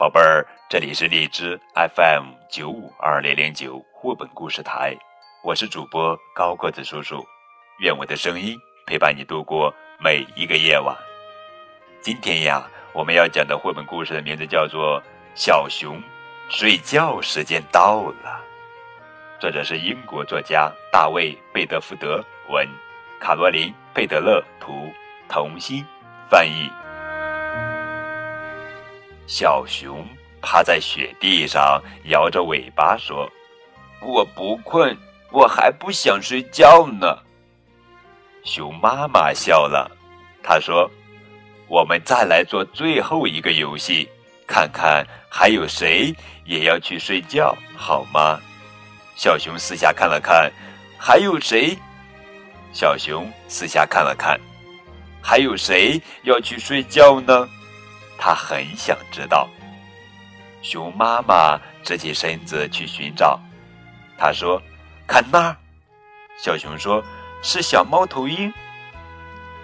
[0.00, 4.96] 宝贝儿，这里是荔枝 FM 九五二零零九绘本故事台，
[5.44, 7.22] 我是主播高个子叔叔，
[7.80, 9.70] 愿我的声音陪伴你度过
[10.02, 10.96] 每一个夜晚。
[12.00, 14.98] 今天呀，我们要讲的绘本故事的名字叫做
[15.34, 16.02] 《小熊
[16.48, 18.40] 睡觉时间到了》，
[19.38, 22.66] 作者是英国作家大卫·贝德福德文，
[23.20, 24.90] 卡罗琳·贝德勒图，
[25.28, 25.84] 童心
[26.30, 26.70] 翻译。
[29.30, 30.04] 小熊
[30.42, 33.30] 趴在雪地上，摇着尾巴说
[34.02, 34.98] ：“我不困，
[35.30, 37.16] 我还不想睡觉呢。”
[38.42, 39.88] 熊妈妈笑了，
[40.42, 40.90] 她说
[41.70, 44.08] ：“我们再来做最后一个游戏，
[44.48, 46.12] 看看还有谁
[46.44, 48.40] 也要去睡觉，好吗？”
[49.14, 50.50] 小熊四下看了看，
[50.98, 51.78] 还有谁？
[52.72, 54.40] 小熊四下看了看，
[55.22, 57.48] 还有谁要去睡觉呢？
[58.20, 59.48] 他很想知道。
[60.60, 63.40] 熊妈妈直起身子去寻找。
[64.18, 64.60] 他说
[65.08, 65.56] ：“看那儿。”
[66.36, 67.02] 小熊说
[67.42, 68.52] ：“是小猫头鹰。”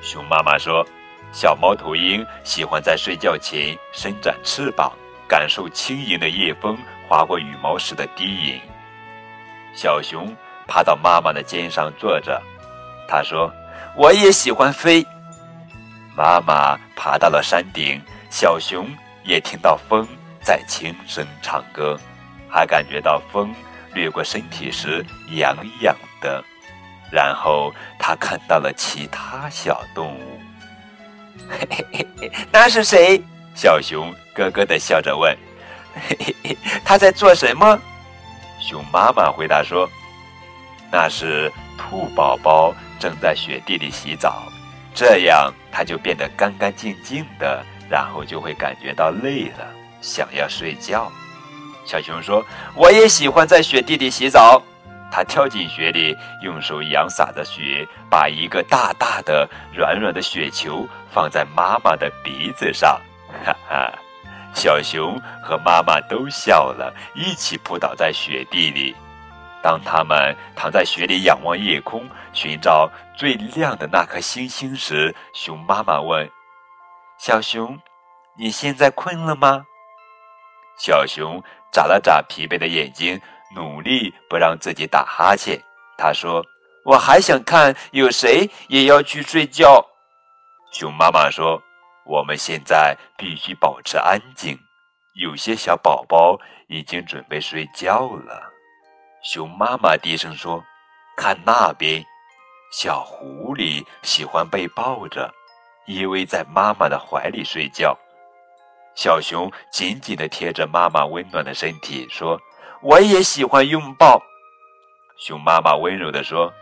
[0.00, 0.86] 熊妈妈说
[1.32, 4.92] ：“小猫头鹰喜欢在睡觉前伸展翅膀，
[5.26, 8.60] 感受轻盈的夜风划过羽毛时的低吟。”
[9.74, 10.32] 小熊
[10.68, 12.40] 爬到妈妈的肩上坐着。
[13.08, 13.52] 他说
[13.98, 15.04] ：“我也喜欢飞。”
[16.16, 18.00] 妈妈爬到了山顶。
[18.36, 18.88] 小熊
[19.22, 20.04] 也听到风
[20.42, 21.96] 在轻声唱歌，
[22.50, 23.54] 还感觉到风
[23.94, 26.42] 掠过身体时痒痒的。
[27.12, 30.40] 然后他看到了其他小动物。
[31.48, 33.22] 嘿嘿嘿，那是谁？
[33.54, 35.32] 小熊咯咯地笑着问。
[35.94, 37.78] 嘿嘿嘿，他在做什么？
[38.58, 39.88] 熊妈妈回答说
[40.90, 44.42] ：“那是兔宝宝正在雪地里洗澡，
[44.92, 49.68] 这样它就变得干干净净的。”然后就会感觉到累了，
[50.00, 51.10] 想要睡觉。
[51.84, 54.62] 小熊说：“我也喜欢在雪地里洗澡。”
[55.12, 63.00] 他跳进雪里，用手扬洒着雪，把一个大大的、软软的雪球放在妈妈的鼻子上。
[63.44, 63.92] 哈哈，
[64.54, 68.92] 小熊和妈妈都笑了，一起扑倒在雪地里。
[69.62, 76.28] 当他们躺在雪里仰望夜空，寻找最亮的那颗星星时，熊妈妈问。
[77.26, 77.80] 小熊，
[78.36, 79.64] 你现在困了吗？
[80.76, 81.42] 小熊
[81.72, 83.18] 眨了眨疲惫的眼睛，
[83.56, 85.58] 努力不让自己打哈欠。
[85.96, 86.44] 他说
[86.84, 89.82] ：“我还想看有谁也要去睡觉。”
[90.70, 91.62] 熊妈妈说
[92.04, 94.58] ：“我们现在必须保持安静，
[95.14, 98.52] 有些小宝宝已经准备睡觉了。”
[99.24, 100.62] 熊妈妈低声说
[101.16, 102.04] ：“看那边，
[102.70, 105.32] 小狐狸喜欢被抱着。”
[105.86, 107.96] 依偎在妈妈的怀里睡觉，
[108.94, 112.40] 小熊紧紧地贴着妈妈温暖的身体，说
[112.80, 114.22] ：“我也喜欢拥抱。”
[115.18, 116.52] 熊妈妈温柔地说：“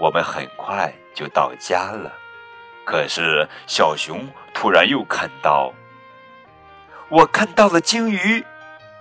[0.00, 2.12] 我们很快就到家了。”
[2.84, 5.72] 可是小熊突然又看到，
[7.08, 8.44] 我看到了鲸鱼。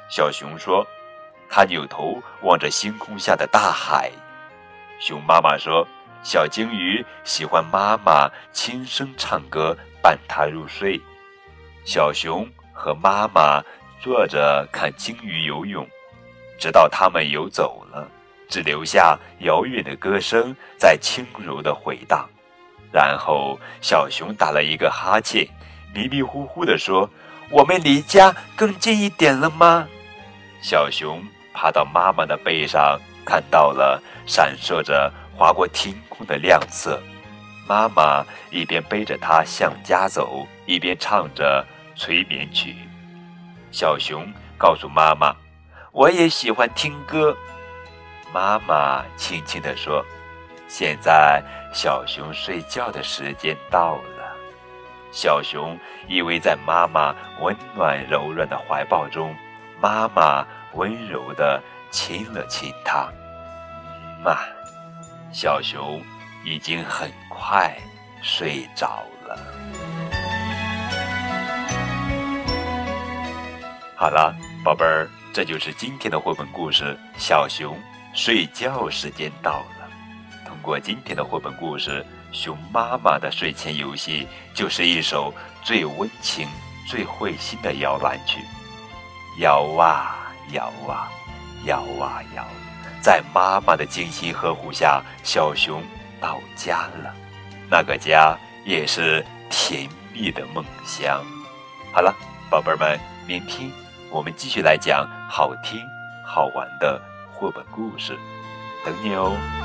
[0.10, 0.86] 小熊说
[1.50, 4.12] ：“他扭头望着星空下的大海。”
[5.02, 5.88] 熊妈妈说。
[6.24, 11.00] 小鲸鱼喜欢妈妈轻声唱歌，伴它入睡。
[11.84, 13.64] 小熊和妈妈
[14.00, 15.88] 坐着看鲸鱼游泳，
[16.60, 18.08] 直到它们游走了，
[18.48, 22.30] 只留下遥远的歌声在轻柔的回荡。
[22.92, 25.48] 然后小熊打了一个哈欠，
[25.92, 27.10] 迷迷糊糊地说
[27.50, 29.88] ：“我们离家更近一点了吗？”
[30.62, 35.12] 小熊爬到妈妈的背上，看到了闪烁着。
[35.42, 37.02] 划过天空的亮色，
[37.68, 41.66] 妈妈一边背着它向家走，一边唱着
[41.96, 42.76] 催眠曲。
[43.72, 45.36] 小熊告诉妈妈
[45.92, 47.36] ：“我也喜欢听歌。”
[48.32, 50.06] 妈妈轻轻地说
[50.70, 51.42] ：“现在
[51.74, 54.38] 小熊睡觉的时间到了。”
[55.12, 55.76] 小熊
[56.08, 59.36] 依偎在妈妈温暖柔软的怀抱中，
[59.82, 61.60] 妈妈温柔地
[61.90, 63.12] 亲了亲它，
[64.24, 64.38] 妈。
[65.34, 66.04] 小熊
[66.44, 67.74] 已经很快
[68.22, 69.38] 睡着了。
[73.96, 76.98] 好了，宝贝儿，这就是今天的绘本故事。
[77.18, 77.78] 小熊
[78.14, 79.90] 睡觉时间到了。
[80.46, 85.34] 通过今天的绘本故事，熊妈妈的睡前游戏就是一首
[85.64, 86.48] 最温情、
[86.86, 88.40] 最会心的摇篮曲。
[89.40, 91.10] 摇啊摇啊，
[91.66, 92.46] 摇啊摇。
[93.02, 95.84] 在妈妈的精心呵护下，小熊
[96.20, 97.14] 到家了。
[97.70, 101.24] 那个家也是甜蜜的梦乡。
[101.94, 102.16] 好了，
[102.50, 103.72] 宝贝儿们，明天
[104.10, 105.82] 我们继续来讲好听
[106.26, 107.02] 好玩的
[107.32, 108.18] 绘本故事，
[108.86, 109.61] 等你哦。